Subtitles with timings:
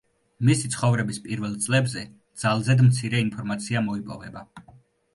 [0.47, 2.05] მისი ცხოვრების პირველ წლებზე
[2.47, 4.47] ძალზედ მცირე ინფორმაცია მოიპოვება.